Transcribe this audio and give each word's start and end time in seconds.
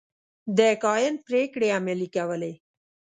د 0.57 0.59
کاهن 0.83 1.15
پرېکړې 1.27 1.67
عملي 1.77 2.07
کولې. 2.15 2.53